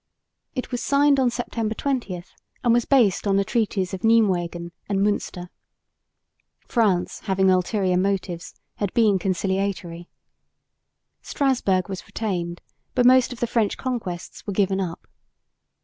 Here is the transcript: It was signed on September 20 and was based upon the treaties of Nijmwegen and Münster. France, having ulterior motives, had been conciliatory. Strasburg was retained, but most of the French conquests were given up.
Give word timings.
It 0.55 0.71
was 0.71 0.81
signed 0.81 1.19
on 1.19 1.29
September 1.29 1.75
20 1.75 2.23
and 2.63 2.73
was 2.73 2.85
based 2.85 3.23
upon 3.27 3.35
the 3.37 3.45
treaties 3.45 3.93
of 3.93 4.01
Nijmwegen 4.01 4.71
and 4.89 4.99
Münster. 4.99 5.49
France, 6.67 7.19
having 7.25 7.51
ulterior 7.51 7.97
motives, 7.97 8.55
had 8.77 8.91
been 8.95 9.19
conciliatory. 9.19 10.09
Strasburg 11.21 11.87
was 11.87 12.07
retained, 12.07 12.61
but 12.95 13.05
most 13.05 13.31
of 13.31 13.41
the 13.41 13.45
French 13.45 13.77
conquests 13.77 14.47
were 14.47 14.53
given 14.53 14.79
up. 14.81 15.07